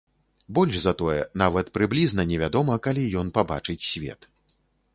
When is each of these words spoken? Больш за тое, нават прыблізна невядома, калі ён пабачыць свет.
Больш 0.57 0.77
за 0.85 0.93
тое, 1.01 1.17
нават 1.41 1.69
прыблізна 1.75 2.25
невядома, 2.31 2.79
калі 2.89 3.03
ён 3.21 3.27
пабачыць 3.39 3.79
свет. 3.91 4.29